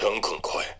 [0.00, 0.79] 枪更快。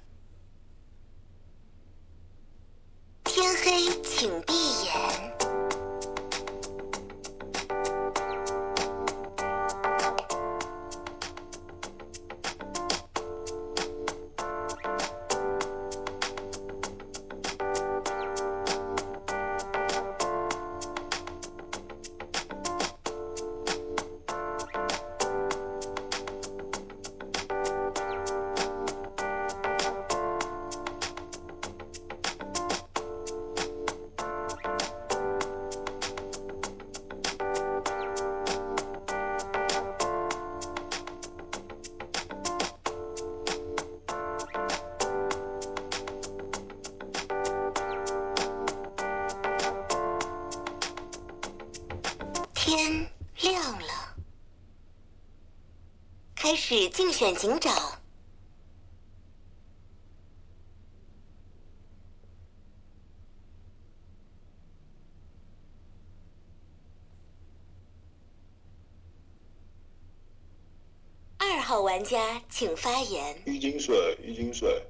[71.70, 73.40] 号玩家请发言。
[73.46, 74.82] 一金水，一金水，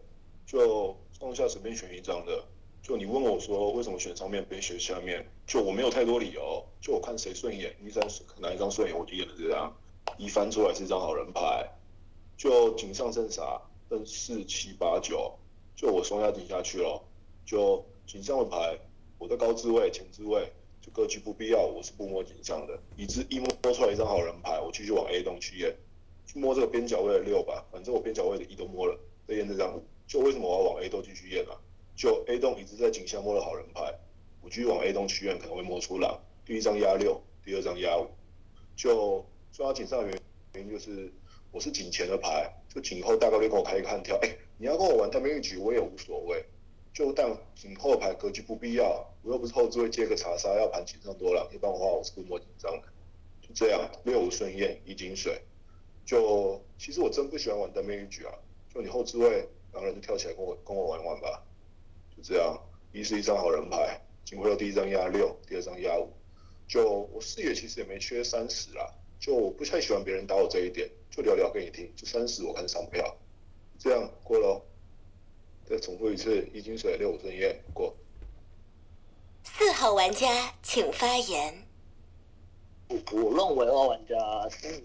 [0.47, 2.43] 就上下随便选一张的。
[2.83, 8.03] 就你问我说为什么选上面没选下面，就我没有太多理由，就我看谁顺眼，一张
[8.39, 9.77] 哪一张顺眼我就演了这张。
[10.17, 11.71] 一翻出来是一张好人牌，
[12.39, 13.61] 就井上剩啥？
[13.91, 15.39] 剩四七八九，
[15.77, 16.99] 就我双下顶下去了。
[17.45, 18.79] 就井上的牌，
[19.19, 22.81] 我在高置位、前置位，就格局不必要，我是不摸井上的。
[22.97, 25.77] 一只一摸出来一张好人牌，我继续往 A 栋去验，
[26.33, 29.83] 去摸这个边角位的六吧，反正我边角位的一都摸了，再验这张五。
[30.07, 31.59] 就为什么我要往 A 洞继续验啊？
[31.97, 33.93] 就 A 洞一直在井下摸了好人牌，
[34.41, 36.21] 我继续往 A 洞去验可能会摸出狼。
[36.47, 38.07] 第一张压六，第二张压五。
[38.77, 40.21] 就抓井上的原
[40.55, 41.13] 原因就是
[41.51, 44.17] 我是井前的牌，就井后大概率跟我开一看跳。
[44.23, 46.45] 哎，你要跟我玩单边一局我也无所谓，
[46.95, 52.87] 就但井后牌格局不必要，我又不是后置位接个查杀要盘井上多狼，一般的话我是不摸井上的。
[53.43, 55.43] 就这样，六五顺验一井水。
[56.11, 58.35] 就其实我真不喜欢玩单边一局啊，
[58.75, 61.41] 就你后置位两个人就跳起来跟我跟我玩玩吧。
[62.17, 62.61] 就这样，
[62.93, 66.13] 一是一张好人牌，警徽流第一张压六，第二张压五。
[66.67, 71.89] 就我视野其实也没缺三十啦，就我不太喜欢别人打我这一点，就聊聊给你听。
[71.95, 73.17] 就三十我看上票，
[73.79, 74.63] 这样过喽。
[75.65, 77.95] 再重复一次，一金水六五顺验过。
[79.45, 81.69] 四号玩家请发言。
[82.89, 84.17] 我我认为二玩家
[84.65, 84.83] 嗯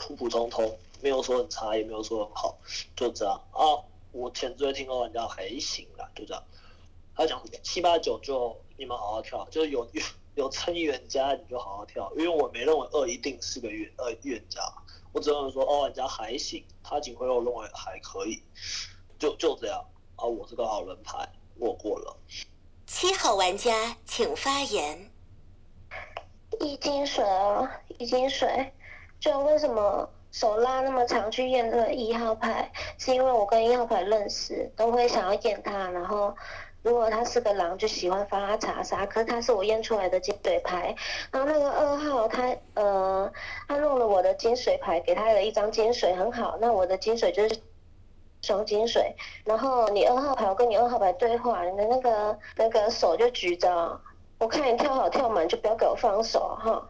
[0.00, 2.58] 普普通通，没有说很差，也没有说很好，
[2.96, 3.84] 就这样啊。
[4.12, 6.42] 我前追听二玩家还行啦，就这样。
[7.14, 10.02] 他讲七八九就你们好好跳，就是有 有
[10.36, 14.60] 有撑预言家你就好好跳，因为我没认为二一定是个预二预言家，
[15.12, 18.42] 我只能说哦玩家还行，他警徽我认为还可以，
[19.18, 19.84] 就就这样
[20.16, 20.24] 啊。
[20.24, 21.28] 我是个好人牌，
[21.58, 22.16] 我过了。
[22.86, 25.10] 七号玩家请发言。
[26.58, 28.72] 一金水哦，一金水，
[29.20, 32.72] 就为什么手拉那么长去验这个一号牌？
[32.98, 35.90] 是因为我跟一号牌认识，都会想要验他。
[35.90, 36.34] 然后
[36.82, 39.04] 如果他是个狼，就喜欢发他查杀。
[39.04, 40.94] 可是他是我验出来的金水牌。
[41.30, 43.30] 然后那个二号他呃，
[43.68, 46.56] 他弄了我的金水牌，给他了一张金水，很好。
[46.58, 47.60] 那我的金水就是
[48.40, 49.14] 双金水。
[49.44, 54.00] 然后你二号牌，我跟你二号牌对话，你的那个那个手就举着。
[54.38, 56.88] 我看你跳好跳满，就不要给我放手哈。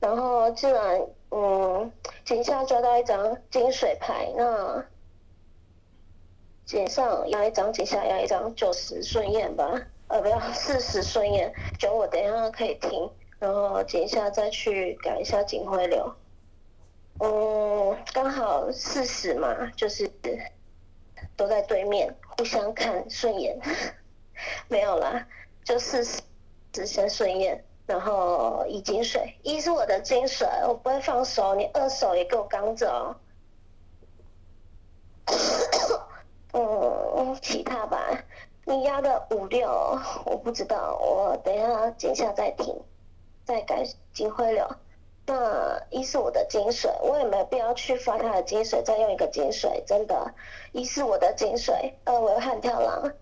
[0.00, 1.92] 然后既然嗯，
[2.24, 4.84] 井下抓到一张金水牌，那
[6.64, 16.14] 井上压一张，井下压一张，九十顺验吧，呃，不要四十顺验，九我等一下可以听，然后井下再去改一下警徽流。
[17.20, 20.10] 嗯，刚好四十嘛，就是
[21.36, 23.58] 都在对面，互相看顺眼，
[24.68, 25.26] 没有啦，
[25.64, 26.22] 就四十。
[26.70, 33.16] 只先顺验，然后一金水，一是我的金水，我不会放手，你二手也给我刚着。
[36.52, 37.98] 嗯，其他吧，
[38.66, 39.70] 你压的五六，
[40.26, 42.78] 我不知道，我等一下剪下再听，
[43.46, 43.82] 再改
[44.12, 44.68] 金灰流。
[45.24, 50.34] 那一是我的金水，我也没有必要去发他的金水，再用一个金水，真的。
[50.72, 53.12] 一是我的金水，二为悍跳狼，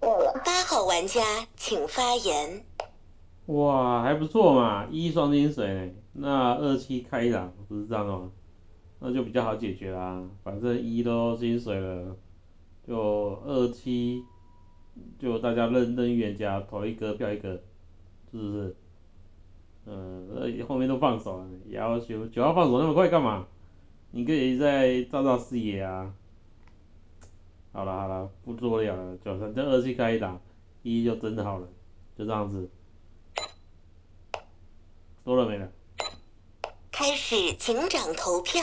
[0.00, 0.40] 过了。
[0.42, 2.64] 八号玩家请发言。
[3.46, 8.30] 哇，还不错嘛，一双金水，那二七开朗不是这样吗？
[8.98, 12.16] 那就比较好解决啦，反正一都金水了，
[12.86, 14.24] 就二七，
[15.18, 17.50] 就大家认认预言家投一个票一个，
[18.32, 18.76] 是不是？
[19.84, 23.46] 嗯，后面都放手了，要求九号放手那么快干嘛？
[24.10, 26.12] 你可以再照照视野啊。
[27.72, 30.40] 好了好了，不多聊了，就反正二七开一打，
[30.82, 31.68] 一就真的好了，
[32.16, 32.68] 就这样子。
[35.26, 35.66] 多了没呢？
[36.92, 38.62] 开始，警长投票。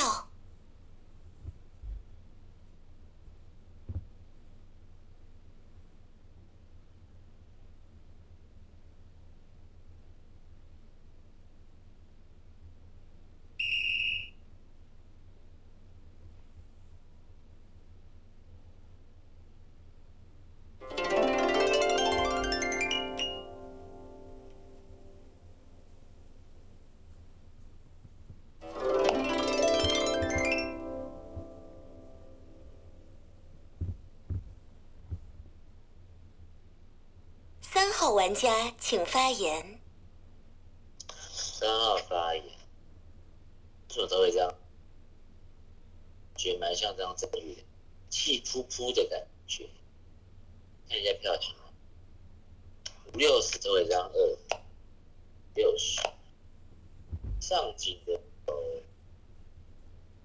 [38.43, 39.79] 家请发言。
[41.31, 42.43] 三号发言，
[43.95, 44.53] 我都会这样，
[46.35, 47.55] 觉得蛮像这样正月，
[48.09, 49.69] 气扑扑的感觉。
[50.89, 51.55] 看一下票型，
[53.13, 54.37] 五六十都会这样二
[55.55, 56.01] 六十，
[57.39, 58.11] 上井的
[58.47, 58.83] 有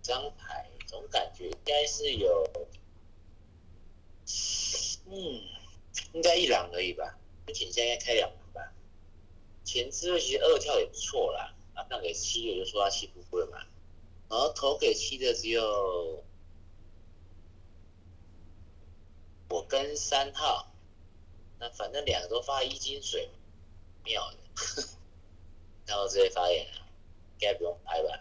[0.02, 2.50] 张牌，总感觉应该是有，
[5.06, 5.40] 嗯，
[6.14, 7.16] 应该一两而已吧。
[7.48, 8.72] 不仅现在开两盘吧，
[9.64, 13.64] 前置位其实二跳也不错啦，啊，让给七，我就说他七不不了嘛，
[14.28, 16.22] 然后投给七的只有
[19.48, 20.70] 我跟三号，
[21.58, 23.30] 那反正两个都发一金水，
[24.04, 24.36] 妙的，
[25.88, 28.20] 然后这些发言应该不用拍吧，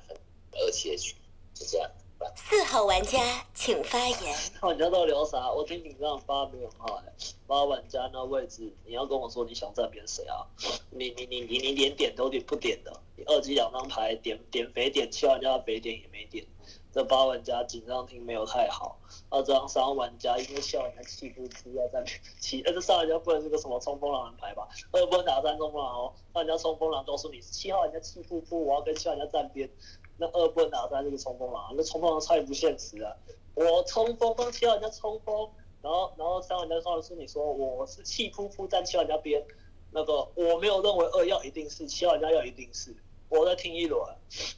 [0.54, 1.14] 二七的局
[1.54, 1.92] 就这样。
[2.36, 3.20] 四号玩家
[3.54, 4.36] 请发言。
[4.62, 5.52] 玩家到底聊啥？
[5.52, 7.14] 我听你这样发没有很好哎、
[7.46, 10.46] 发玩家那位置，你要跟我说你想站边谁啊？
[10.90, 16.46] 你你你你你连点都点不点的，你二级两张牌点点肥点，七玩家的肥点也没点，
[16.92, 18.98] 这八玩家紧张听没有太好。
[19.30, 24.68] 二，张三号玩家因为七号玩家气不出要站边七，呃这三玩家不能是个什么冲锋狼人牌吧？
[24.92, 29.70] 二不能打三冲锋狼哦，三玩家冲锋狼告诉你七号玩家气不出，我要跟七号玩家站边。
[30.18, 33.16] 那二不能打三这个冲锋狼，那冲锋狼太不现实了。
[33.54, 35.50] 我冲锋帮七号人家冲锋，
[35.82, 39.44] 然后然后三玩家说的是你说我是气扑扑站七玩家边，
[39.92, 42.96] 那个我没有认为二要一定是七号玩家要一定是，
[43.30, 44.00] 我在听一轮，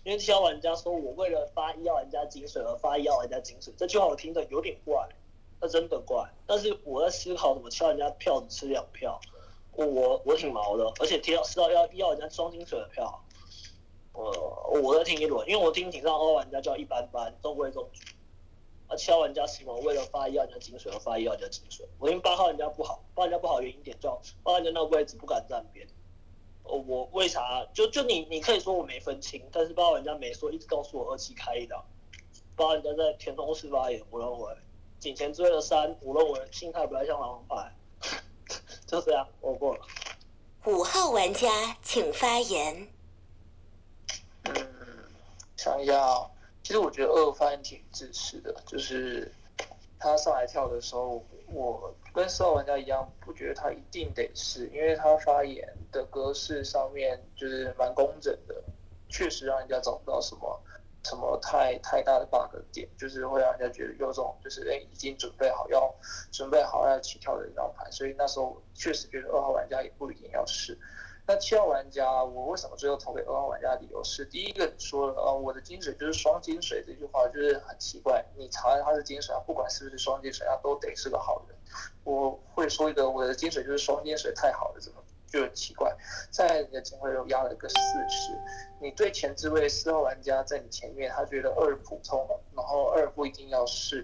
[0.03, 5.07] 因为七号玩家说我为了发一号玩家金水而发一号玩家金水，这句话我听着有点怪，
[5.61, 6.29] 那真的怪。
[6.45, 9.19] 但是我在思考怎么七号玩家票只吃两票，
[9.71, 13.23] 我我挺毛的，而且提到知道要一号玩家双金水的票。
[14.13, 18.03] 呃，我在听一轮，因为我听挺上二玩家叫一般般，中规中矩。
[18.87, 21.87] 啊，七号玩家什么为了发一号玩家金水而发一号玩家金水？
[21.99, 25.87] 我听八号玩家不好，八号玩家不好原因点叫八号玩家那个位置不敢站边。
[26.63, 27.65] 哦，我为啥？
[27.73, 31.85] 就就你你可以说我没分清，但是八号玩家没说，一直告诉我二七开一刀。
[32.55, 34.55] 八号玩家在田中市发言，我认为
[34.99, 37.73] 井前追了三，我认为心态不太像狼牌。
[38.87, 39.81] 就这样，我过了。
[40.65, 42.87] 五号玩家请发言。
[44.55, 44.67] 嗯，
[45.57, 46.29] 想一下啊，
[46.63, 49.31] 其实我觉得二发言挺支持的，就是
[49.99, 58.63] 他上来跳的时候，我跟四号玩家一样，不觉得他一定得是，因为他发言的格式上面就是蛮工整的，
[59.09, 60.61] 确实让人家找不到什么
[61.03, 65.93] 什么太太大的 bug 点，就是会让人家觉得有种就是哎已经准备好要
[66.31, 70.77] 准备好要起跳的一张牌，所以那时候确实觉得二号玩家也不一定要试。
[71.29, 81.55] 那七号玩家，我为什么最后投给二号玩家理由是，第一个说，呃，我的金水就是双金水这句话就是很奇怪，你查他是金水啊，不管是不是双金水，他都得是个好人。
[82.03, 85.95] 我会说一个我的金水就是双金水太好了，怎么就很奇怪？
[86.31, 88.31] 在你的金会又压了个四十，
[88.81, 94.03] 你对前置位四号玩家在你前面，他觉得二普通，然后二不一定要是，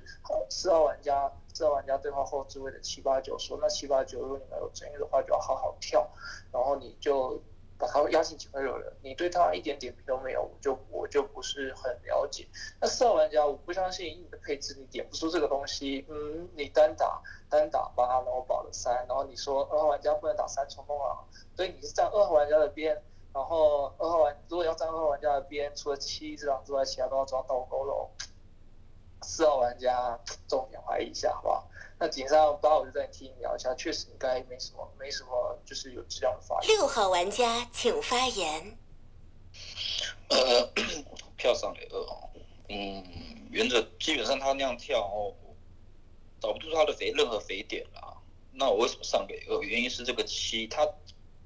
[0.52, 1.34] 四号玩家。
[1.56, 6.06] 四号玩家对话后置位的七八九说，那七八九如果你们有争议的话，就要好好跳，
[6.52, 7.42] 然后你就
[7.78, 8.94] 把他压进警徽流了。
[9.02, 12.46] 你对他一点点评都没有，我就我就不是很了解。
[12.82, 16.06] 那四号玩家，我不相信你的配置你点不出这个东西。
[16.10, 23.02] 嗯，你单打单打八，然后保了三，然后你说二号玩家不能打三冲锋狼，所以你是站二号玩家的边，
[23.34, 28.10] 然后二号玩如果要站二号玩家的边，除了七这张之外，其他都要抓倒钩喽。
[29.26, 31.68] 四号玩家重点怀疑一下，好不好？
[31.98, 36.68] 那井上八，我就再替你聊一下，确实应该没什么，没什么，就是有质量的发言。
[36.68, 38.78] 六号玩家请发言。
[40.30, 40.72] 呃，
[41.38, 42.30] 票上给二哦，
[42.70, 43.04] 嗯，
[43.50, 45.34] 原则基本上他那样跳哦，
[46.40, 48.18] 找不出他的肥任何肥点啦。
[48.52, 49.62] 那我为什么上给二？
[49.62, 50.88] 原因是这个七，他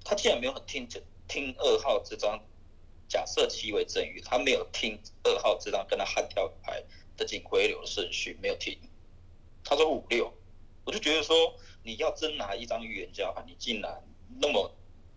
[0.03, 0.87] 他竟然没有很听
[1.27, 2.39] 听二号这张，
[3.07, 6.83] 假设七为正玉，他没有听二号这张跟他悍跳牌
[7.19, 8.79] 的警徽流的顺序，没有停。
[9.63, 10.33] 他说五六，
[10.85, 14.01] 我就觉得说，你要真拿一张预言家牌，你竟然
[14.41, 14.71] 那么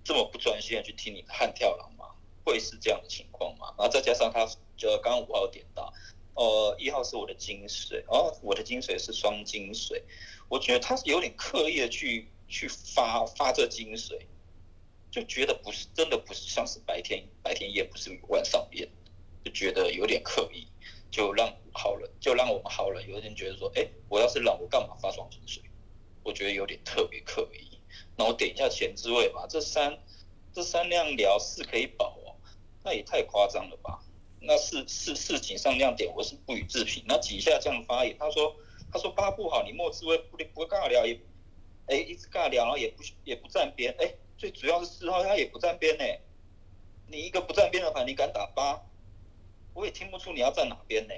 [0.05, 2.07] 这么不专心的去听你的悍跳狼吗？
[2.45, 3.73] 会是这样的情况吗？
[3.79, 4.45] 然后再加上他
[4.77, 5.95] 就刚刚五号点到，
[6.35, 10.03] 呃，一号是我的金水，哦，我的金水是双金水，
[10.49, 14.27] 我觉得他是有点刻意的去去发发这金水，
[15.09, 18.89] 就觉得不是真的不是像是白天白天夜不是晚上夜，
[19.45, 20.67] 就觉得有点刻意，
[21.12, 25.62] 就让好人就让我们好人有点觉得说，哎，我要是让我干嘛发双金水？
[26.25, 27.78] 我觉得有点特别刻意。
[28.16, 29.99] 那我点一下前置位吧，这三
[30.54, 32.35] 这三辆聊四可以保哦，
[32.83, 34.02] 那也太夸张了吧？
[34.40, 37.04] 那是是是井上亮点，我是不予置评。
[37.07, 38.57] 那几下这样发言，他说
[38.90, 41.21] 他说八不好，你莫智慧不不尬聊也，
[41.88, 46.04] 哎一直尬聊，然后也不也不站边，哎最主要是四号他也不站边呢。
[47.07, 48.81] 你一个不站边的牌，你敢打八？
[49.75, 51.14] 我也听不出你要站哪边呢。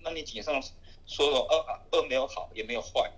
[0.00, 0.62] 那你井上
[1.06, 3.10] 说说二二没有好也没有坏，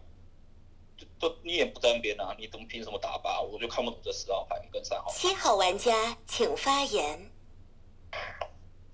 [1.19, 3.41] 都你也不站边啊，你怎么凭什么打八？
[3.41, 5.11] 我就看不懂这四号牌跟三号。
[5.13, 7.31] 七号玩家请发言。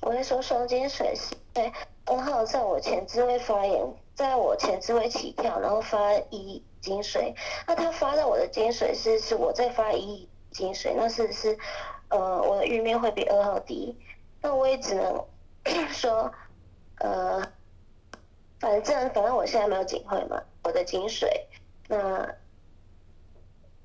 [0.03, 1.73] 我会说双金水是对
[2.05, 3.83] 二号在我前置位发言，
[4.15, 7.35] 在我前置位起跳，然后发一金水。
[7.67, 11.59] 那他发到我的金水是是我在发一金水，那是是
[12.09, 13.97] 呃我的玉面会比二号低。
[14.43, 15.25] 那我也只能
[15.93, 16.33] 说
[16.99, 17.43] 呃
[18.61, 21.47] 反正反正我现在没有警会嘛，我的金水
[21.89, 22.35] 那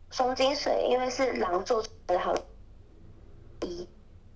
[0.09, 2.33] 双金水因为是狼做出来的好
[3.61, 3.87] 一。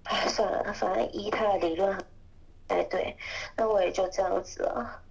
[0.07, 1.97] 哎，算了，反正一他的理论，
[2.67, 3.17] 哎对，
[3.57, 5.01] 那我也就这样子了。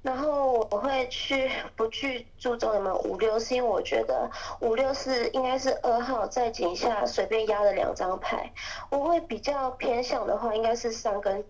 [0.00, 8.52] 然后我会去不去注重你们五六，是因为我觉得五六是应该是二号在井下随便压的两张牌。
[8.90, 11.44] 我会比较偏向的话，应该是三跟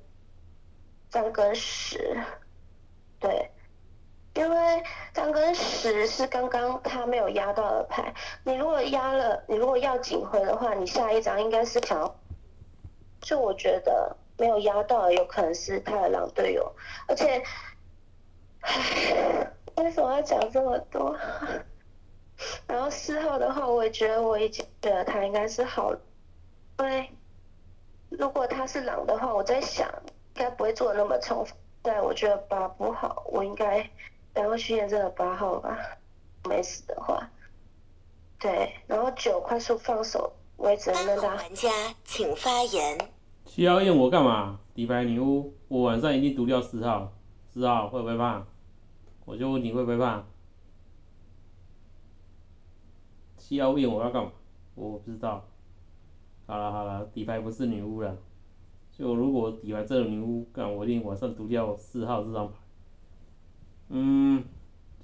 [1.14, 2.20] 三跟十，
[3.20, 3.48] 对，
[4.34, 4.82] 因为
[5.14, 8.12] 三跟十是刚刚他没有压到的牌。
[8.42, 12.12] 你如果压了，你如果要警徽的话，你下一张应该是想。
[13.20, 16.74] 就我觉得没有压到，有可能是他的狼队友，
[17.06, 17.40] 而且，
[18.62, 21.16] 唉，为什么要讲这么多？
[22.66, 27.08] 然后四号的话，我也觉得我已经觉得他应该是好，因为
[28.10, 29.88] 如果他是狼的话，我在想
[30.36, 31.54] 应该不会做的那么重复。
[31.82, 33.88] 但，我觉得八不好，我应该
[34.32, 35.78] 然后去验这个八号吧，
[36.48, 37.30] 没死的话，
[38.38, 41.28] 对，然后九快速放手，我也只能让他。
[41.34, 41.70] 玩家
[42.04, 42.98] 请发言。
[43.46, 44.58] 需要验我干嘛？
[44.74, 47.12] 底牌女巫，我晚上一定毒掉四号，
[47.52, 48.44] 四号会不会怕？
[49.26, 50.24] 我就问你会不会怕？
[53.38, 54.32] 需要验我要干嘛？
[54.74, 55.44] 我不知道。
[56.46, 58.16] 好了好了，底牌不是女巫了。
[58.96, 62.54] 就如果底牌真的女巫，干我一定晚上毒掉四号这张牌。
[63.88, 64.44] 嗯，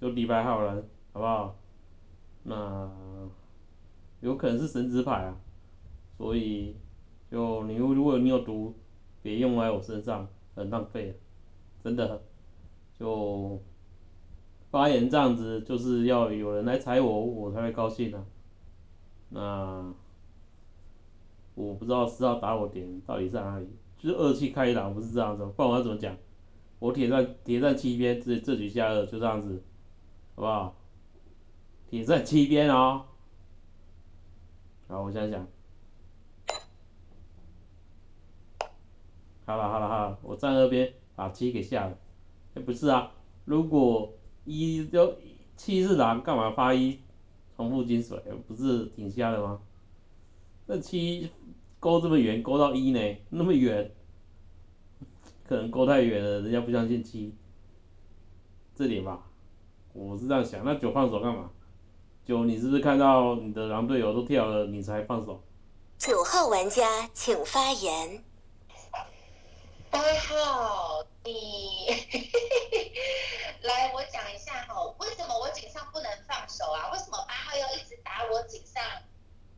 [0.01, 0.83] 就底牌好了，
[1.13, 1.57] 好不好？
[2.45, 2.91] 那
[4.21, 5.37] 有可能是神职牌啊，
[6.17, 6.77] 所以。
[7.31, 8.75] 就你如果你有毒，
[9.23, 11.15] 别用在我身上，很浪费啊，
[11.85, 12.21] 真的。
[12.99, 13.63] 就
[14.69, 18.27] 发言这样子，就是要有人来踩我，我才会高兴啊。
[19.29, 19.95] 那
[21.55, 23.69] 我不知道四号打我点到底在哪里，
[24.03, 26.17] 就是二七开朗不是这样子，不然我要怎么讲？
[26.79, 29.63] 我铁战铁战七边，这这局下二就这样子，
[30.35, 30.77] 好不好？
[31.91, 33.05] 铁战七边哦。
[34.89, 35.47] 好，我想想。
[39.45, 41.99] 好了好了好了，我站二边把七给下了。
[42.55, 43.13] 哎，不是啊，
[43.45, 44.15] 如果
[44.47, 45.15] 一就
[45.57, 46.99] 七是狼，干嘛发一
[47.57, 48.19] 重复金水？
[48.49, 49.61] 不是挺瞎的吗？
[50.67, 51.29] 那七
[51.81, 53.17] 勾这么远，勾到一呢？
[53.31, 53.91] 那么远，
[55.49, 57.35] 可能勾太远了，人家不相信七
[58.77, 59.27] 这点吧？
[59.95, 60.63] 我是这样想。
[60.65, 61.51] 那九放手干嘛？
[62.25, 65.43] 九，你是不是看到你的狼队友都跳了，你才放手？
[65.99, 68.23] 九号玩家请发言。
[69.91, 71.89] 八号，你
[73.63, 76.93] 来，我讲一下哈，为什么我井上不能放手啊？
[76.93, 78.83] 为什么八号要一直打我井上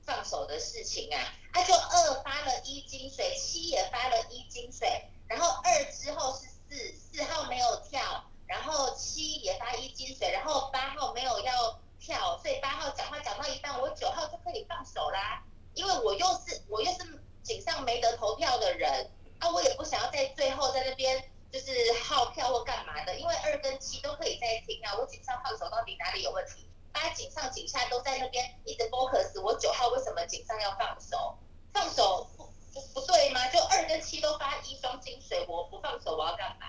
[0.05, 1.33] 放手的事情啊？
[1.53, 15.43] 他就二发了一金水，七也发了一金水，然后二之后是四，四号没有跳，然后七也发一金水，然后八号没有要跳，所以八号讲话讲到一半，我九号就可以放手啦，
[15.75, 19.11] 因为我又是我又是井上没得投票的人。
[19.39, 21.73] 啊，我也不想要在最后在那边就是
[22.05, 24.95] 耗票或干嘛的，因为二跟七都可以再听啊。
[24.97, 26.65] 我井上放手到底哪里有问题？
[26.93, 31.39] 八井上井下都在那边一直 focus，我九号为什么井上要放手？
[31.73, 33.49] 放手不不不对吗？
[33.49, 36.67] 就二跟七都发一双金水，我不放手我要干嘛？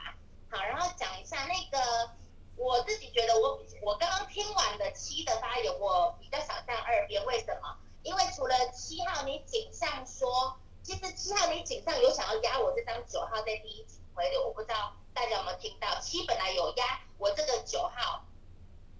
[0.50, 2.12] 好，然后讲一下那个，
[2.56, 7.78] 我自己觉得我我刚刚听完的七的发言，我比较想站二边，为什么？
[8.04, 18.24] 因为除了七号，你井上说，其实七号你井上有想要压我这张九号在第一回流，我不知道大家有没有听到，七本来有压我这个九号。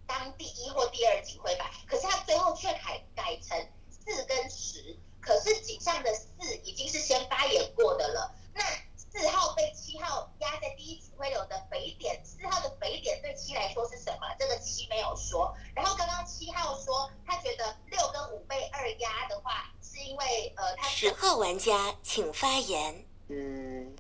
[0.08, 3.58] 当第一或第二警徽吧，可是他最后却改改成
[3.90, 8.36] 四跟十，可是井上的四已经是先发言过的了。
[8.54, 8.62] 那
[8.96, 14.36] 四号被七号压在第一警徽流的肥点，四号的肥点对七来说是什么？
[14.40, 15.56] 这个七没有说。
[15.76, 23.06] 然后刚刚七号说他觉得六跟五被二压的话，是因为呃他十号玩家请发言。
[23.30, 23.96] 嗯，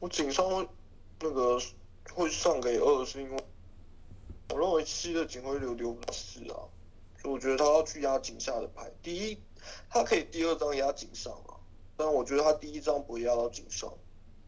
[0.00, 0.68] 我井上会
[1.20, 1.60] 那个
[2.14, 3.44] 会上给二，是因为
[4.50, 6.56] 我认为七的警徽流留不到四啊，
[7.20, 8.90] 所以我觉得他要去压井下的牌。
[9.02, 9.38] 第一，
[9.90, 11.60] 他可以第二张压井上啊，
[11.96, 13.92] 但我觉得他第一张不会压到井上，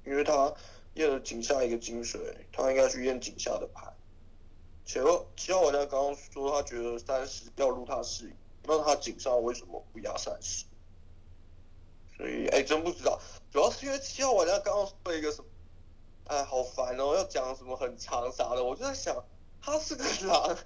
[0.07, 0.55] 因为他
[0.95, 3.93] 验了井下一个金水，他应该去验井下的牌。
[4.87, 10.65] 且二七号玩家刚刚说他觉得三十要入他视野，那他井上为什么不压三十？
[12.17, 13.21] 所以哎，真不知道，
[13.53, 15.49] 主要是因为七号玩家刚刚说了一个什么，
[16.25, 19.15] 哎，好烦哦，要讲什么很长啥的，我就在想，
[19.63, 20.57] 他是个狼，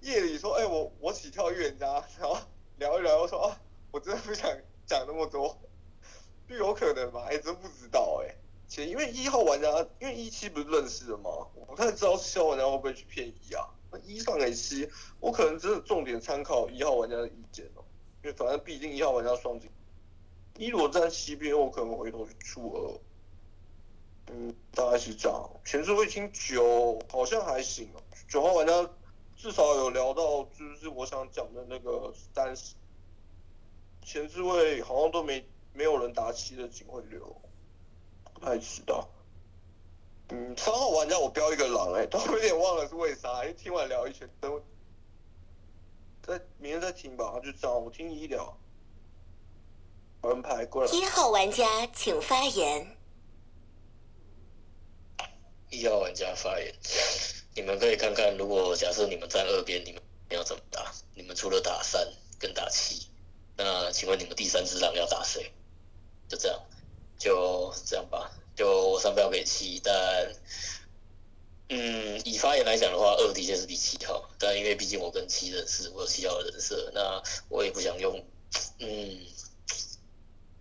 [0.00, 2.38] 夜里说，哎，我我起跳预言家，然后
[2.78, 4.48] 聊一聊，我说，啊，我真的不想
[4.86, 5.58] 讲那么多，
[6.48, 8.34] 就有可能吧，哎，真不知道，哎，
[8.68, 9.68] 且因为一号玩家，
[10.00, 11.30] 因为一七不是认识的吗？
[11.54, 14.88] 我不太知道七号玩家会不会去骗一啊，那一上给七，
[15.20, 17.84] 我可能真的重点参考一号玩家的意见哦，
[18.22, 19.70] 因为反正毕竟一号玩家双金。
[20.56, 23.00] 一如果站西边，我可能回头去出二，
[24.32, 25.50] 嗯，大概是这样。
[25.64, 28.90] 前置位听九好像还行哦，九号玩家
[29.36, 32.74] 至少有聊到，就是我想讲的那个三十，
[34.02, 37.40] 前置位好像都没没有人打七的警徽流，
[38.32, 39.08] 不太知道。
[40.30, 44.62] 嗯，三号玩家我标一个狼哎，都有点忘了是为啥，因为听完聊一圈，等
[46.22, 48.56] 再明天再听吧，就这样，我听一聊。
[50.22, 50.90] 安排过来。
[50.90, 52.96] 一号玩家请发言。
[55.68, 56.74] 一号玩家发言，
[57.54, 60.92] 你们可以看看，如果假设你们站二边，你们要怎么打？
[61.14, 62.06] 你们除了打三
[62.38, 63.06] 跟打七，
[63.56, 65.52] 那请问你们第三只狼要打谁？
[66.28, 66.60] 就这样，
[67.18, 68.30] 就这样吧。
[68.56, 69.94] 就我三票给七，但
[71.68, 78.24] 嗯，以发言来讲的话，二的确是比七号，但因为毕竟我跟七认识，我有七号的人设，那我也不想用，
[78.78, 79.20] 嗯。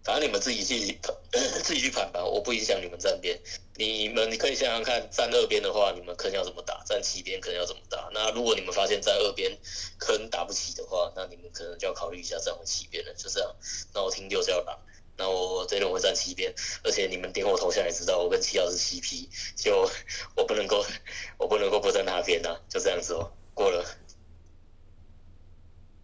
[0.03, 0.99] 反正你们自己去
[1.63, 3.39] 自己去盘吧，我不影响你们站边。
[3.75, 6.83] 你们你可以想想看，站二边的话，你们坑要怎么打？
[6.85, 8.09] 站七边坑要怎么打？
[8.13, 9.57] 那如果你们发现站二边
[9.97, 13.13] 坑打不起的话，那你们可能就要考虑一下站回七边了。
[13.13, 13.55] 就这样。
[13.93, 14.77] 那我听六叫狼，
[15.17, 19.89] 那我这轮会站七边，而且你们点我头像也知道，我跟七号是 CP，就
[20.35, 20.85] 我不能够
[21.37, 23.31] 我不能够不站那边呐，就这样子哦。
[23.53, 23.85] 过了。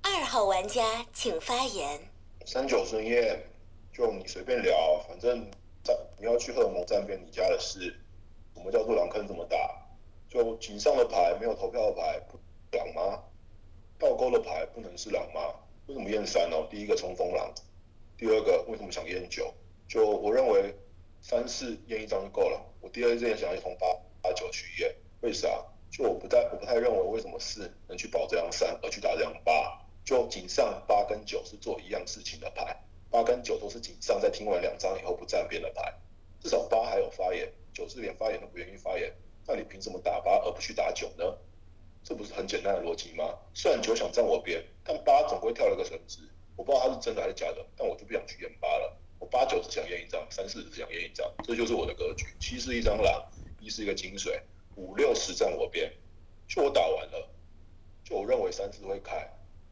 [0.01, 1.99] 二号玩家请发言。
[2.45, 3.45] 三九深夜。
[3.99, 5.45] 就你随便聊，反正
[5.83, 7.93] 站你要去荷尔蒙站边，你家的事。
[8.55, 9.57] 什么叫做狼坑这么大？
[10.29, 12.39] 就井上的牌没有投票的牌不
[12.77, 13.21] 狼吗？
[13.97, 15.53] 倒钩的牌不能是狼吗？
[15.87, 16.65] 为什么验三哦？
[16.71, 17.53] 第一个冲锋狼，
[18.17, 19.53] 第二个为什么想验九？
[19.89, 20.73] 就我认为
[21.19, 22.65] 三四验一张就够了。
[22.79, 23.85] 我第二件想要从八
[24.21, 25.49] 八九去验，为啥？
[25.91, 29.77] 就我不太我不太认为为什么四能去保这张三而去打这张八？
[30.05, 32.81] 就井上八跟九是做一样事情的牌。
[33.09, 35.93] 八跟九都是井上在听完两张以后不站边的牌，
[36.41, 39.11] 至少八还有发言，九是连发言都不愿意发言，
[39.47, 41.37] 那你凭什么打八而不去打九呢？
[42.03, 43.37] 这不是很简单的逻辑吗？
[43.53, 46.19] 虽然九想站我边，但八总归跳了个神子，
[46.55, 48.97] 我不知道他是真的还是假的，但我就不想去验八了。
[49.19, 52.25] 我八九只想验一张，三四只想验一张，这就是我的格局。
[52.39, 54.41] 七是一张狼，一是一个金水，
[54.75, 55.91] 五六十站我边，
[56.47, 57.29] 就我打完了，
[58.05, 59.29] 就我认为三四会开。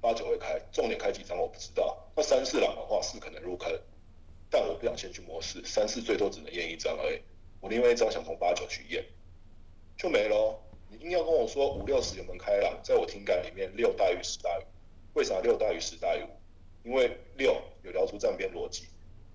[0.07, 1.97] 八九会开，重点开几张我不知道。
[2.15, 3.69] 那三四狼的话，四可能入坑，
[4.49, 7.19] 但我不想先去摸四，三四最多只能验一张而已。
[7.59, 9.03] 我另外一张想从八九去验，
[9.97, 10.57] 就没喽。
[10.89, 14.63] 你硬要跟我说五六十有门开狼，在我听感里面六大于十大于，
[15.11, 16.29] 为啥六大于十大于五？
[16.85, 18.85] 因为六有聊出站边逻辑。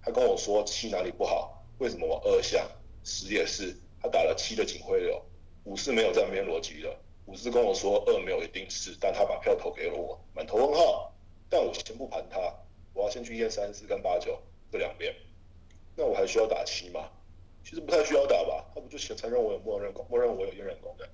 [0.01, 2.67] 他跟我说七哪里不好，为什么我二项
[3.05, 5.23] 十也是，他打了七的警徽流，
[5.65, 6.97] 五是没有站边逻辑的。
[7.27, 11.13] 五是跟我说二没有一定是，但他把票投给了我，满头问号。
[11.49, 12.39] 但我先不盘他，
[12.95, 15.15] 我要先去验三四跟八九这两边。
[15.95, 17.11] 那我还需要打七吗？
[17.63, 21.07] 其实不太需要打吧，他不就承认我有默认默认我有验人功能？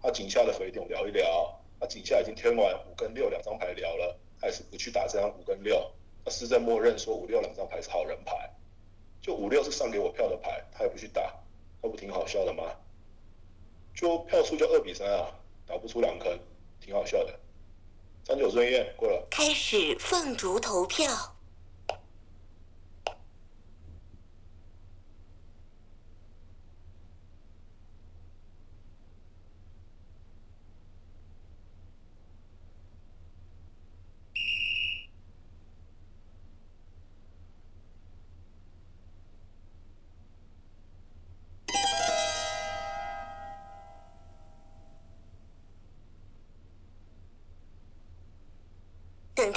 [0.00, 5.90] 他井下的回点聊一聊，他井下已经填完五跟六两张牌聊了，他也是不去打这张五跟六，
[6.24, 8.50] 他是在默认说五六两张牌是好人牌，
[9.20, 11.34] 就五六是上给我票的牌，他也不去打，
[11.82, 12.62] 那不挺好笑的吗？
[13.94, 15.34] 就票数就二比三啊。
[15.70, 16.36] 打不出两颗，
[16.80, 17.32] 挺好笑的。
[18.26, 21.08] 三九顺验过了，开始凤竹投票。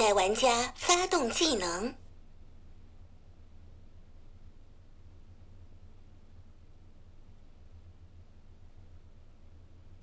[0.04, 1.94] 待玩家发动技能，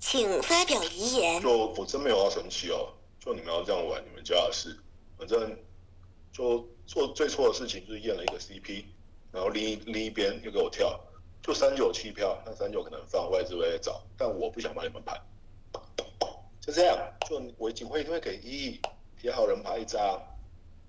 [0.00, 1.40] 请发表遗言。
[1.40, 4.76] 就我真没有要生气哦，就你们要这样玩，你们家的事。
[5.16, 5.56] 反正
[6.32, 8.84] 就做最错的事情就是验了一个 CP，
[9.30, 10.98] 然后另一另一边又给我跳，
[11.40, 15.16] 就三九七票，那三九可能放外置位找，但我不想帮你们盘，
[16.60, 16.98] 就这样。
[17.28, 18.80] 就我警会一定会给一
[19.22, 20.20] 铁好人牌一张，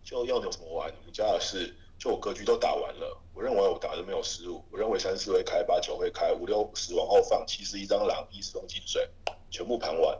[0.03, 1.71] 就要你有什么玩，你家的事。
[1.99, 9.07] 就我格局都打完了，我认为我打的没有失误，我认为三四会开，八九会开，五六十往后放，七十一张狼，一十双金水，
[9.51, 10.19] 全部盘完。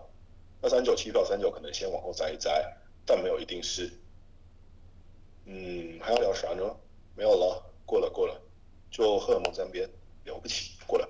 [0.62, 3.92] 那三九七票，三九可能先往后摘一摘，但没有一定是。
[5.46, 6.64] 嗯，还要聊啥呢？
[7.16, 8.40] 没有了，过了过了，
[8.92, 9.90] 就荷尔蒙沾边，
[10.26, 11.10] 了不起，过了。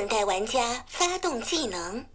[0.00, 2.06] 等待玩家发动技能，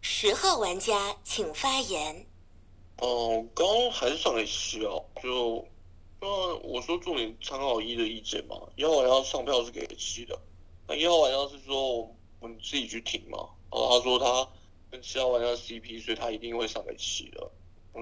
[0.00, 2.26] 十号玩家请发言。
[2.96, 5.64] 哦，刚还是上给七哦，就
[6.20, 10.36] 那我说重点参考一的意见嘛，一号玩家上票是给七的，
[10.86, 12.00] 那一号玩家是说
[12.40, 13.38] 我们自己去听嘛，
[13.70, 14.48] 然后他说他
[14.90, 17.50] 跟七号玩家 CP，所以他一定会上给七的，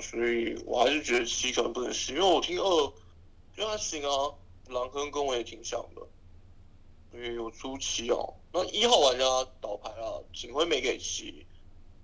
[0.00, 2.92] 所以我还是觉得七可能不能是，因为我听二，
[3.54, 4.34] 觉得他行啊，
[4.68, 6.02] 狼坑跟我也挺像的，
[7.10, 9.24] 所以有出七哦，那一号玩家
[9.60, 11.46] 倒牌了，警徽没给七，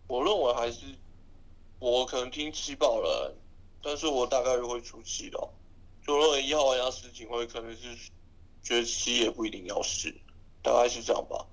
[0.07, 0.81] 我认为还是。
[1.81, 3.33] 我可能听七爆了，
[3.81, 5.49] 但是我大概率会出七的、哦。
[6.05, 7.97] 就认为一号玩家是警徽可能是
[8.65, 10.13] 觉得七也不一定要试，
[10.63, 11.47] 大概是这样吧。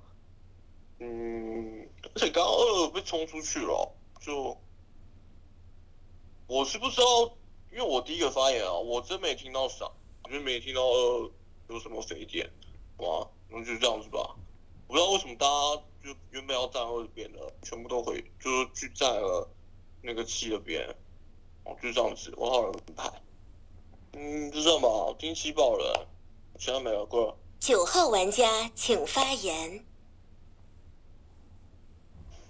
[0.99, 4.57] 嗯，而且刚刚二被冲出去了，就
[6.47, 7.05] 我是不知道，
[7.71, 9.91] 因为我第一个发言啊，我真没听到啥，
[10.23, 11.31] 我就没听到二
[11.69, 12.49] 有什么肥点，
[12.97, 14.35] 哇，那就这样子吧。
[14.87, 19.49] 我不知道为什么大家就原本要站二边的，全部都回，就是去站了。
[20.07, 20.87] 那个七的边，
[21.63, 23.11] 哦，就这样子，我好人牌，
[24.13, 24.87] 嗯，就这样吧，
[25.17, 26.07] 听七爆了，
[26.59, 27.35] 其他没了，过了。
[27.59, 29.83] 九号玩家请发言。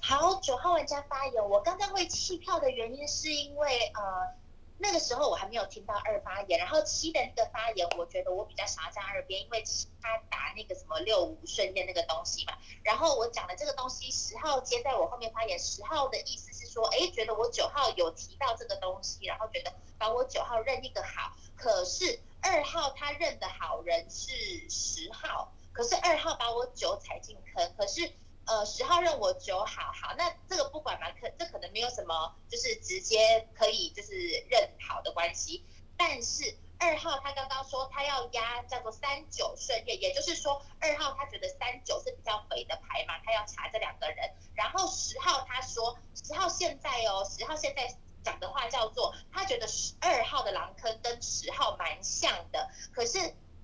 [0.02, 1.50] 好，九号玩家发言。
[1.50, 4.36] 我刚刚会弃票的原因是因为呃，
[4.78, 9.64] 那个时候我还没有听到二发言，然后七的那个发言，我觉得我比较想要站二边，因为
[10.02, 12.54] 他打那个什么六五顺验那个东西嘛。
[12.84, 21.32] 然后我讲的这个东西，十号接在我后面发言，十号的意思是说，哎，觉得我九号有提到这个东西，然后觉得把我九号认一个好。
[21.56, 28.14] 可是二号他认的好人是十号，可是二号把我九踩进坑，可是。
[28.48, 34.14] 呃，十号认我九好好，那这个不管嘛，可这可能没有什么，就是直接可以就是
[34.48, 35.66] 认好的关系。
[35.98, 44.32] 但是二号他刚刚说他要压叫做三九顺月，也就是说二号他觉得三九是比较肥的牌嘛，他要查这两个人。
[44.54, 47.88] 然后十号他说十号现在哦，十号现在
[48.26, 53.20] 讲的话叫做他觉得十二号的狼坑跟十号蛮像的，可是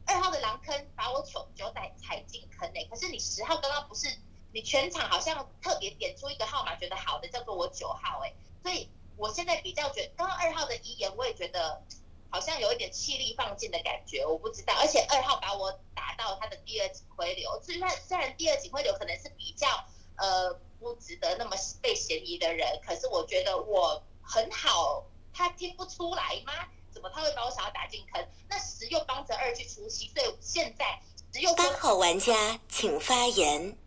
[0.06, 4.08] 二号的狼坑把我九九仔踩进坑内，可是你十号刚刚不是。
[4.54, 11.82] 你全场好像特别点出一个号码觉得好的，叫做我九号哎，所以我现在比较觉，刚刚二号的遗言我也觉得
[12.30, 19.69] 好像有一点气力放尽的感觉，我不知道，而且二号把我打到他的第二警徽流，虽然虽然第二警徽流可能是比较
[20.17, 26.54] 呃不值得那么被嫌疑的人，可是我觉得我很好，他听不出来吗？
[26.89, 28.26] 怎么他会把我想要打进坑？
[28.50, 31.02] 那十又帮着二去出气，所以现在
[31.34, 32.34] 十又八号玩家
[32.70, 33.78] 请发言。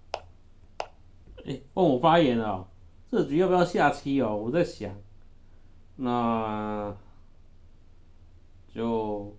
[1.47, 2.69] 哎，问我发言了、哦，
[3.11, 4.37] 这局要不要下期哦？
[4.37, 4.95] 我在想，
[5.97, 6.95] 那
[8.75, 9.35] 就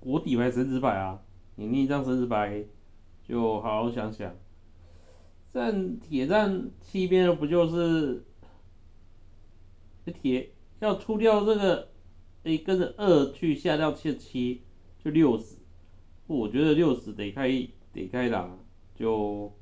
[0.00, 1.20] 我底牌神子牌啊，
[1.54, 2.64] 你另一张神子牌
[3.28, 4.34] 就好好想想。
[5.52, 8.24] 站铁站七边不就是
[10.10, 11.88] 铁要出掉这个，
[12.42, 14.62] 诶跟着二去下掉七七
[15.02, 15.56] 就六十，
[16.26, 17.48] 我觉得六十得开
[17.92, 18.58] 得开朗，
[18.94, 19.52] 就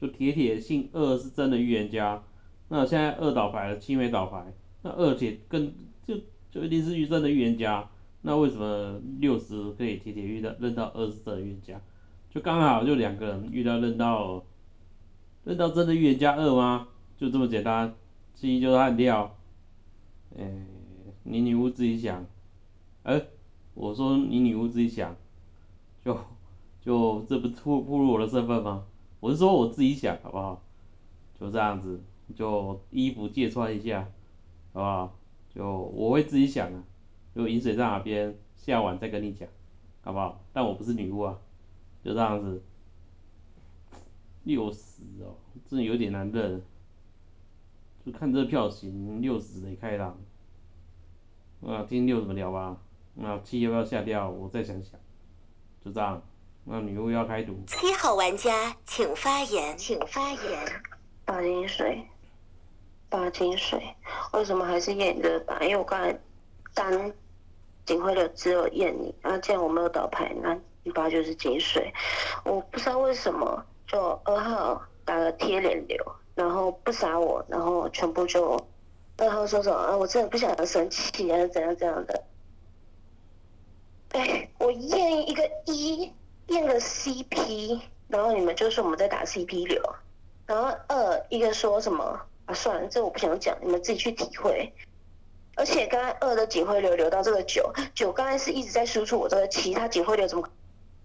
[0.00, 2.22] 就铁铁信二是真的预言家，
[2.68, 4.52] 那现在二倒牌了，七没倒牌，
[4.82, 5.74] 那二铁跟
[6.06, 6.16] 就
[6.50, 7.88] 就一定是预真的预言家，
[8.22, 11.80] 那为什么六十可以铁铁遇到认到二是真的预言家，
[12.30, 14.44] 就刚好就两个人遇到认到。
[15.46, 16.88] 认到真的预言家二吗？
[17.18, 17.94] 就这么简单，
[18.32, 19.36] 七就是暗掉。
[20.36, 20.66] 诶，
[21.22, 22.26] 你女巫自己想。
[23.02, 23.22] 哎，
[23.74, 25.14] 我说你女巫自己想，
[26.04, 26.18] 就
[26.80, 28.86] 就这不暴暴露我的身份吗？
[29.20, 30.62] 我是说我自己想，好不好？
[31.38, 32.00] 就这样子，
[32.34, 34.08] 就衣服借穿一下，
[34.72, 35.18] 好不好？
[35.54, 36.84] 就我会自己想啊，
[37.34, 39.48] 就饮水在哪边，下晚再跟你讲，
[40.02, 40.40] 好不好？
[40.52, 41.38] 但我不是女巫啊，
[42.02, 42.62] 就这样子。
[44.44, 46.62] 六十哦，真的有点难认。
[48.04, 50.18] 就看这票型，六十得开朗。
[51.66, 52.76] 啊，听六怎么聊吧。
[53.14, 54.28] 那七要不要下掉？
[54.28, 54.92] 我再想想。
[55.84, 56.22] 就这样。
[56.64, 57.54] 那女巫要开赌。
[57.66, 59.76] 七号玩家请发言。
[59.78, 60.82] 请发言。
[61.24, 62.06] 八金水，
[63.08, 63.82] 八金水，
[64.32, 65.58] 为什么还是验热吧？
[65.62, 66.18] 因为我刚才
[66.74, 67.12] 单
[67.86, 71.92] 警徽流只有验你，啊，既然我没有倒牌，那一八就是金水。
[72.44, 73.64] 我不知道为什么。
[73.86, 76.02] 就二号打了贴脸流，
[76.34, 78.58] 然后不杀我，然后全部就
[79.16, 79.96] 二号说什么啊？
[79.96, 82.24] 我真的不想生气啊，怎样怎样的？
[84.10, 86.12] 哎，我验一个一，
[86.48, 89.82] 验个 CP，然后你们就说我们在打 CP 流，
[90.46, 92.54] 然后二一个说什么啊？
[92.54, 94.72] 算了，这我不想讲，你们自己去体会。
[95.56, 100.48] 而且刚才二的警徽流流到这个九，九刚才是一直在输出我这个七，他警徽流怎么？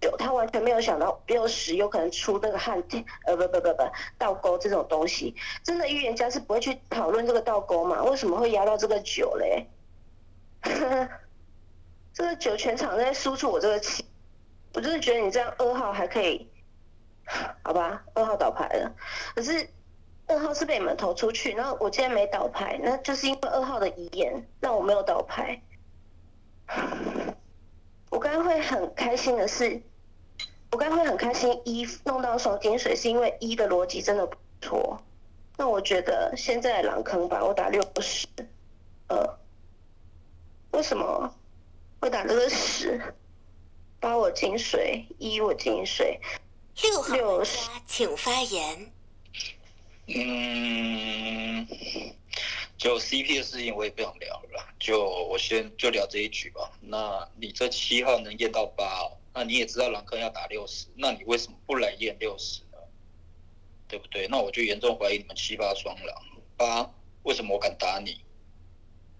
[0.00, 2.82] 九，他完全没有想到六十有可能出那个汉，
[3.26, 3.82] 呃不不不不
[4.16, 8.02] 倒钩这种东西，真的预言家是不会去讨论这个倒钩嘛？
[8.04, 9.66] 为什么会压到这个九嘞？
[12.14, 14.04] 这个九全场在输出我这个气，
[14.72, 16.48] 我就是觉得你这样二号还可以，
[17.62, 18.94] 好吧，二号倒牌了，
[19.34, 19.68] 可是
[20.26, 25.60] 二号是被你们投出去，然后我今天没倒牌，那就是因为二号的遗言让我没有倒牌。
[28.10, 29.82] 我刚刚会很开心的是。
[30.72, 35.02] 我刚会很开心，一弄到手金水是因为一的逻辑真的不错。
[35.56, 38.26] 那我觉得现在狼坑吧，我打六十，
[39.08, 39.38] 呃，
[40.70, 41.34] 为什么
[42.00, 43.14] 会打这个十？
[43.98, 46.20] 八我金水，一我金水，
[46.82, 47.50] 六号玩家
[47.86, 48.90] 请发言。
[50.06, 51.66] 嗯，
[52.80, 56.72] 就 CP 的事情我也不想聊了，就我先就聊这一局吧。
[56.80, 59.06] 那你这七号能验到八？
[59.34, 62.78] 那你也知道狼坑要打六十，那你为什么不来验六十呢？
[63.86, 64.26] 对不对？
[64.28, 66.24] 那我就严重怀疑你们七八双狼
[66.56, 66.90] 八，
[67.24, 68.24] 为什么我敢打你？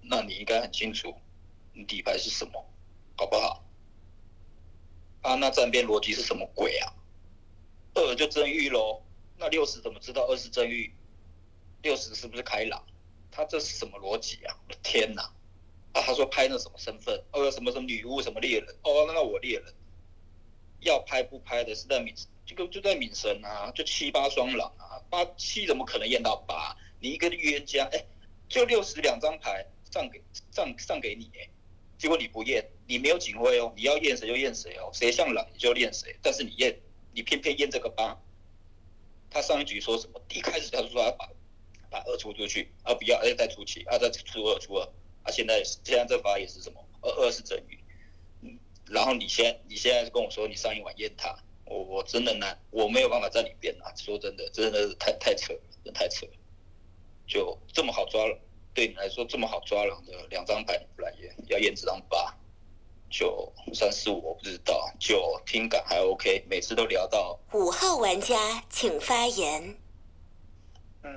[0.00, 1.14] 那你应该很清楚，
[1.74, 2.64] 你底牌是什么，
[3.18, 3.62] 好不好？
[5.20, 6.94] 啊，那站边逻辑是什么鬼啊？
[7.92, 9.02] 二就真玉喽，
[9.36, 10.94] 那六十怎么知道二是真玉？
[11.82, 12.82] 六十是不是开朗？
[13.30, 14.56] 他这是什么逻辑啊？
[14.66, 15.22] 我的天哪！
[15.92, 17.22] 啊，他说拍那什么身份？
[17.32, 18.68] 哦，什么什么女巫，什么猎人？
[18.82, 19.74] 哦，那我猎人。
[20.80, 22.14] 要拍不拍的是在敏，
[22.46, 26.74] 这个就在敏神啊，就七八双狼啊，八七怎么可能验到八？
[27.00, 28.02] 你一个预言家，哎，
[28.48, 31.30] 就六十两张牌上给上上给你，
[31.98, 36.80] 结果你不验，你没有警徽哦，你要验谁就验谁哦，谁像狼你就验谁，但是你验，
[37.12, 38.18] 你偏偏验这个八。
[39.28, 40.20] 他上一局说什么？
[40.30, 41.28] 一开始他就说要把
[41.90, 44.88] 把二出出去，啊不要，哎再出七，啊再出二出二，
[45.24, 46.80] 啊现在现在这发也是什么？
[47.02, 47.78] 二二是整鱼。
[48.86, 53.94] 然后你现你现在跟我说你上一晚验他，我我真的难，我没有办法在里边啊！
[53.94, 56.32] 说真的，真的是太太扯了，真太扯了。
[57.28, 58.24] 就这么好抓，
[58.74, 62.36] 对你来说这么好抓狼的两张牌你不来验，要验这张八，
[63.08, 69.78] 九三四五我不知道，九听感还 OK，每次都聊到五号玩家请发言。
[71.04, 71.14] 嗯，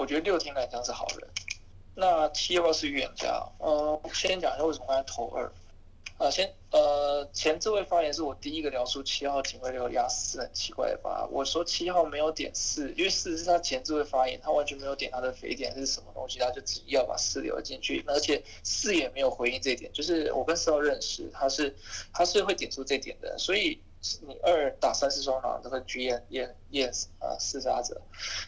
[0.00, 1.28] 我觉得六听来讲是好人，
[1.94, 3.46] 那七号是预言家。
[3.58, 5.52] 呃，先讲一下为什么刚才投二。
[6.16, 11.28] 啊，先呃，前这位发言是我第一个聊出七号警徽流压四很奇怪吧？
[11.30, 21.76] 我说七号没有点四，因为四是他前这位发言，他完全没有点他的肥点是什么东西，他就执意要把四留进去，而且四也没有回应这点，就是我跟四号认识，他是
[22.14, 23.78] 他是会点出这点的，所以
[24.22, 28.00] 你二打三四双狼，这个去验验验呃四杀者，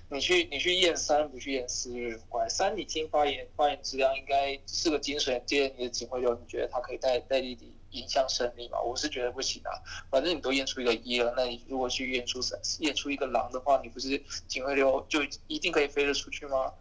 [0.08, 8.80] 你去你去验三不去验四日怪三，你听发言发言质量应该是个金水接你的警徽流，你觉得它可以带带弟弟影响胜利吗？
[8.80, 9.76] 我是觉得不行啊，
[10.10, 16.72] 反正你都验出一个一了，那你如果去验出三验出一个狼的话，你不是警徽流就一定可以飞得出去吗？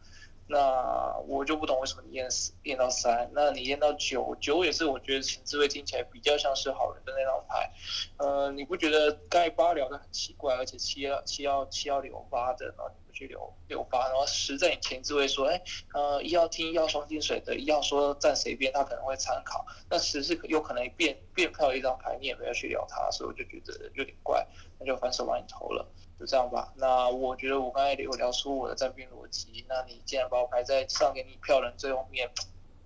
[0.47, 7.71] 那我就不懂为什么你验四验到三，那你验到九九也是我觉得前置位听起来比较像是好人的那张牌，
[8.17, 15.62] 呃，你不觉得盖八聊的很奇怪，而且七幺七幺七幺留八的，然后你不去留留八，然后十在你前置位说，哎，
[15.93, 24.47] 呃，一要听一要双金水的，一要说站谁边他可能会参考，那十是有可能变变票一张牌，你也没有去聊他，所以我就觉得有点怪，
[24.79, 25.86] 那就反手帮你投了。
[26.19, 26.73] 就这样吧。
[26.75, 32.29] 那我觉得我刚才有聊出我的战兵逻辑，那你既然把我排在上给你票人最后面，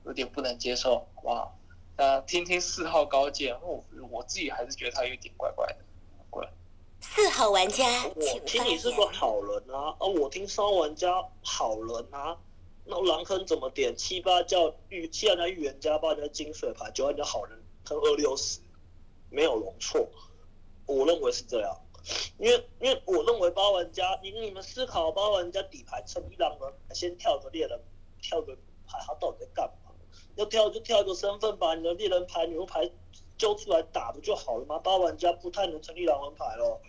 [0.05, 1.57] 有点不能接受，好不好？
[1.97, 5.77] 那听听四号高见，我我自己还是觉得他有点怪怪的，
[7.13, 9.05] 四号玩家，我请发听你是个。
[9.07, 12.37] 好人啊，而我听三玩家好人啊。
[12.83, 13.95] 那狼坑怎么点？
[13.95, 18.59] 七八叫预，七人家预言家，八人家金水牌，九人家好人坑二六十，
[19.29, 20.07] 没有容错。
[20.87, 21.77] 我认为是这样。
[22.37, 27.79] 因为因为我认为八玩家，你你们思考八玩家底牌成一狼人，先跳个猎人，
[28.21, 28.55] 跳个
[28.87, 29.91] 牌，他到底在干嘛？
[30.35, 32.91] 要跳就跳一个身份，把你的猎人牌、牛牌
[33.37, 34.77] 揪出来打不就好了吗？
[34.79, 36.81] 八玩家不太能成立狼人牌了。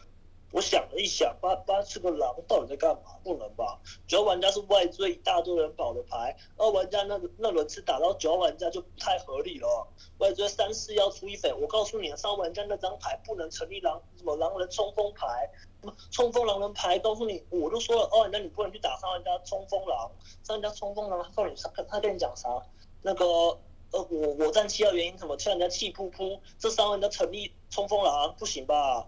[0.53, 3.19] 我想了一想，八八是个狼，到底在干嘛？
[3.23, 3.79] 不能吧？
[4.07, 9.87] 九玩家是外追一大堆人保的牌，二玩家那那轮次打到九号玩家就不太合理了。
[10.19, 15.51] 外追三四要出一匪，我告诉你，三玩家那张牌不能成立狼什么狼人冲锋牌，
[16.11, 20.11] 冲锋狼人牌，告诉你，我就说了，二玩家你不能去打三玩家冲锋狼，
[20.43, 22.49] 三玩家冲锋狼，他告诉你他他跟你讲啥？
[23.03, 23.27] 那个
[23.93, 25.37] 呃，我我站七号原因什么？
[25.37, 29.07] 欠人家气噗噗，这三玩家成立冲锋狼不行吧？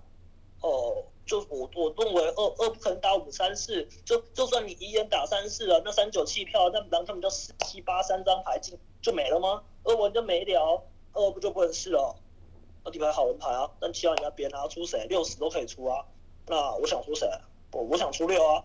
[0.60, 1.04] 哦。
[1.26, 9.62] 就我我认为二二不可能打五三四，就就算你一眼打三四了，那三九弃票，那狼他们就四七八三张牌进就没了吗？
[9.84, 12.16] 二文就没了，二不就不能试了？
[12.82, 16.02] 那底牌好人牌啊，但七号玩家别拿出谁，六十都可以出啊。
[16.46, 17.28] 那我想出谁？
[17.72, 18.64] 我我想出六啊。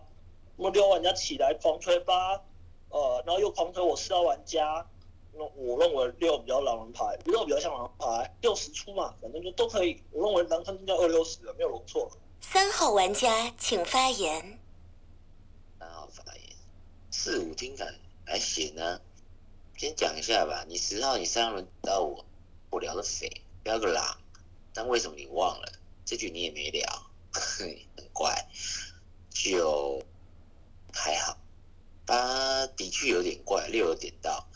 [0.56, 2.42] 那么六玩家起来狂推八，
[2.88, 4.88] 呃，然后又狂推我四号玩家，
[5.56, 10.02] 我认为六比较狼人牌，六比较像狼人牌，六十出嘛，反正就都可以。
[10.10, 12.10] 我认为狼坑叫二六十的，没有容错。
[12.40, 14.58] 三号玩家请发言。
[15.78, 16.56] 三号发言，
[17.10, 17.94] 四五听感
[18.24, 19.00] 还行呢。
[19.76, 22.24] 先讲一下吧，你十号你三轮到我，
[22.70, 24.16] 我聊的匪，聊个狼，
[24.72, 25.72] 但为什么你忘了？
[26.04, 26.86] 这局你也没聊，
[27.32, 27.76] 很
[28.12, 28.46] 怪。
[29.30, 30.00] 九
[30.92, 31.36] 还好，
[32.06, 34.46] 八的确有点怪，六有点到，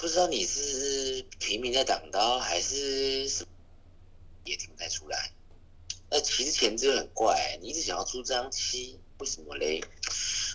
[0.00, 3.50] 不知道你是平民在挡刀还是什么，
[4.44, 5.30] 也听不太出来。
[6.08, 9.84] 那其实前置很怪，你一直想要出张七，为什么嘞？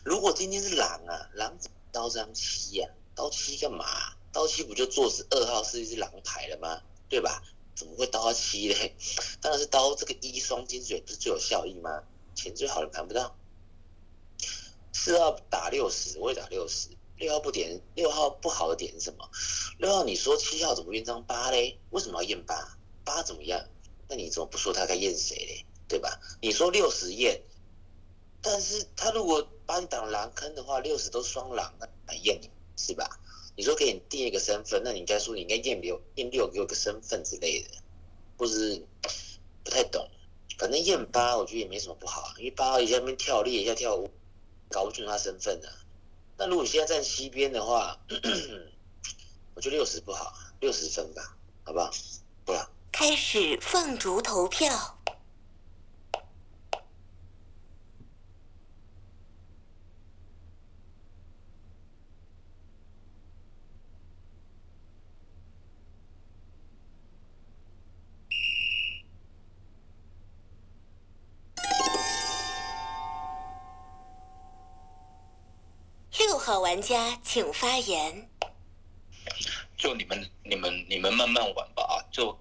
[0.04, 1.56] 如果今天是狼啊，狼
[1.92, 3.86] 刀张七呀，刀七干嘛？
[4.34, 6.82] 刀七不就坐实二号是一只狼牌了吗？
[7.08, 7.44] 对吧？
[7.76, 8.96] 怎么会刀七嘞？
[9.42, 12.02] 当然是刀这个一双金水不是最有效益吗？
[12.34, 13.38] 钱最好的盘不到。
[14.92, 16.90] 四号打六十，我也打六十。
[17.18, 19.30] 六号不点，六号不好的点是什么？
[19.78, 21.80] 六号你说七号怎么验张八嘞？
[21.92, 22.78] 为什么要验八？
[23.04, 23.66] 八怎么样？
[24.08, 25.66] 那你怎么不说他该验谁嘞？
[25.88, 26.20] 对吧？
[26.42, 27.42] 你说六十验，
[28.42, 33.20] 但是他如果把你挡狼坑的话，六十都双狼，那难验你是吧？
[33.56, 37.70] 你说给你定一个身份，那你应该说你应该验六验六给我个身份之类的，
[38.38, 38.86] 或是
[39.64, 40.10] 不太懂。
[40.58, 44.10] 反正验八，我觉得也没什么不好，因为八号一下边跳猎一下跳舞，
[44.70, 45.85] 搞不清他身份啊。
[46.38, 47.98] 那如果你现在站西边的话，
[49.56, 51.90] 我觉得六十不好，六十分吧，好不好？
[52.44, 52.70] 不了。
[52.92, 55.00] 开始放逐投票。
[76.76, 78.30] 玩家请发言。
[79.78, 81.96] 就你们、你们、你们慢慢玩吧啊！
[82.12, 82.38] 就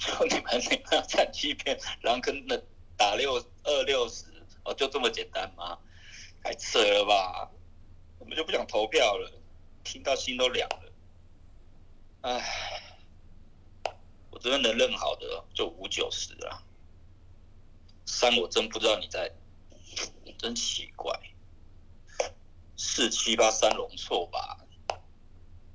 [0.00, 2.60] 就你们你们要站七边，然后跟那
[2.96, 4.24] 打六二六十
[4.64, 5.78] 哦，就这么简单吗？
[6.42, 7.48] 太扯了吧！
[8.18, 9.30] 我们就不想投票了，
[9.84, 10.92] 听到心都凉了。
[12.22, 12.98] 唉，
[14.32, 16.64] 我真的能认好的就五九十啊。
[18.06, 19.30] 三我真不知道你在，
[20.36, 21.16] 真奇怪。
[22.76, 24.58] 四七八三容错吧？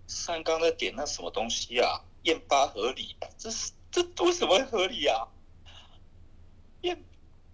[0.07, 2.01] 三刚在点那什么东西啊？
[2.23, 3.15] 验八合理？
[3.37, 5.27] 这是这为什么合理啊？
[6.81, 7.03] 验，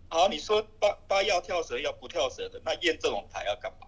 [0.10, 3.88] 好，你说八八要跳绳要不跳绳的，那验这种牌要干嘛？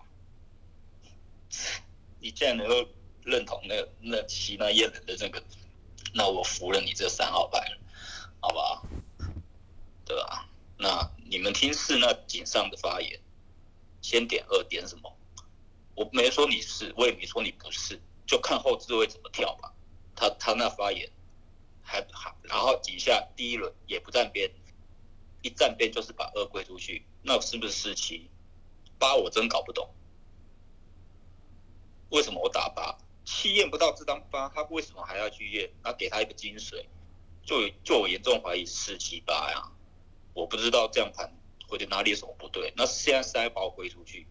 [2.19, 2.87] 你既然能够
[3.23, 5.43] 认同那那七那验人的这个，
[6.13, 7.77] 那我服了你这三号牌了，
[8.39, 8.85] 好不好？
[10.05, 10.47] 对吧？
[10.77, 13.19] 那你们听四那井上的发言，
[14.01, 15.13] 先点二点什么？
[15.99, 19.73] 我没说你是，我也没说你不是，就看后置位怎么跳吧。
[20.15, 21.11] 他他那发言
[21.83, 24.49] 还还，然后底下第一轮也不站边，
[25.41, 28.29] 一站边就是把二归出去，那是不是四七？
[28.97, 29.89] 八我真搞不懂，
[32.11, 35.69] 为什么我打八七验不到这张八，他为什么还要去验？
[35.83, 36.87] 那给他一个金水，
[37.43, 39.69] 就就我严重怀疑四七八呀，
[40.33, 41.29] 我不知道这样盘
[41.67, 42.73] 或者哪里有什么不对。
[42.77, 44.25] 那现在是在把我归出去，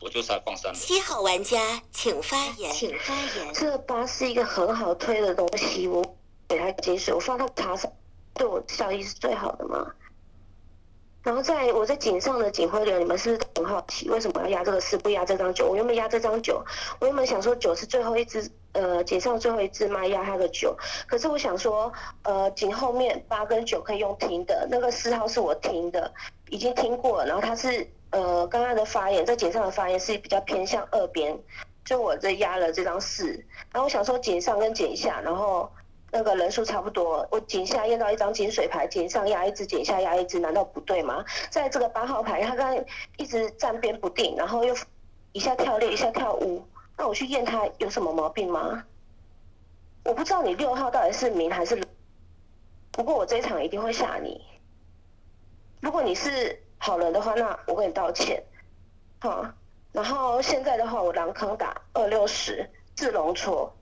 [0.00, 0.74] 我就才放三轮。
[0.74, 2.72] 七号玩家请发言。
[2.72, 3.52] 请发言。
[3.52, 6.02] 这个八是一个很好推的东西，我
[6.48, 7.92] 给它金水，我放到茶上，
[8.34, 9.92] 对我效益是最好的嘛。
[11.22, 15.68] 然后在我在井上的警徽流，你们是不是很好奇，为什么要压这个四，不压这张九？
[15.68, 16.64] 我原本压这张九，
[16.98, 20.74] 我原本想说九是最后一只，呃，井上最后一只嘛，压他的九。
[21.06, 21.92] 可是我想说，
[22.22, 26.10] 呃，井后面八跟九可以用停的，那个四号是我停的，
[26.50, 27.26] 已经听过了。
[27.26, 31.38] 然后他是，呃，刚刚的发言在井上的发言是比较偏向二边，
[31.84, 33.32] 就我这压了这张四。
[33.72, 35.70] 然后我想说井上跟井下，然后。
[36.12, 41.24] 那个人数差不多，我井下验到一张井水牌，井上压一只，井下压一只，难道不对吗？
[41.50, 42.84] 在这个八号牌，他刚才
[43.16, 44.74] 一直站边不定，然后又
[45.30, 46.64] 一下跳六，一下跳五，
[46.98, 48.82] 那我去验他有什么毛病吗？
[50.04, 51.80] 我不知道你六号到底是明还是，
[52.90, 54.44] 不过我这一场一定会下你。
[55.80, 58.42] 如果你是好人的话，那我跟你道歉，
[59.18, 59.44] 好。
[59.92, 63.74] 然后现在的话，我狼坑打二六十自龙错。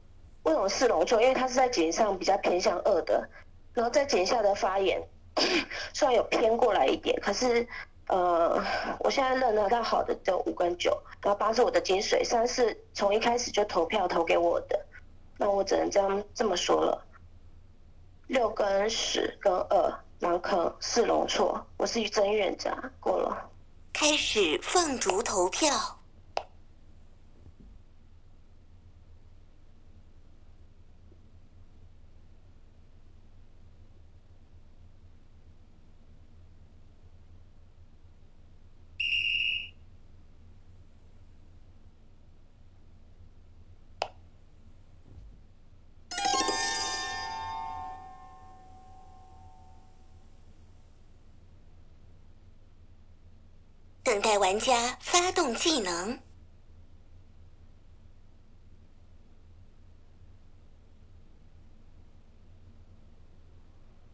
[0.45, 1.21] 为什么四龙错？
[1.21, 3.29] 因为他是在井上比较偏向二的，
[3.75, 5.03] 然后在井下的发言
[5.93, 7.69] 虽然有偏过来一点，可是
[8.07, 8.59] 呃，
[9.01, 14.87] 我现在认得到好的只有五跟九，然后八是我的金水，三是从一开始就投票投给我的，
[15.37, 17.05] 那我只能这样这么说了。
[18.29, 23.51] 六跟十跟二芒康是龙错，我是真院长过了。
[23.93, 25.98] 开始放逐投票。
[54.29, 56.21] 待玩家发动技能，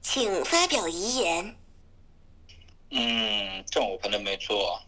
[0.01, 1.57] 请发表遗言。
[2.91, 4.87] 嗯，这样我盘的没错啊，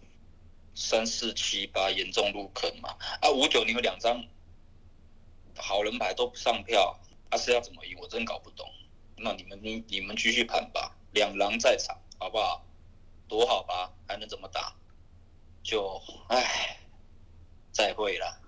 [0.77, 2.91] 三四七八严重入坑嘛。
[3.21, 4.25] 啊，五九你有两张
[5.57, 6.97] 好人牌都不上票，
[7.31, 7.99] 啊是要怎么赢？
[8.01, 8.65] 我真搞不懂。
[9.17, 12.65] 那你们你你们继续盘吧，两狼在场，好不好？
[13.27, 14.73] 躲好吧，还能怎么打？
[15.67, 16.79] 就唉，
[17.73, 18.41] 再会了。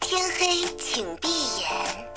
[0.00, 1.28] 天黑，请闭
[1.60, 2.15] 眼。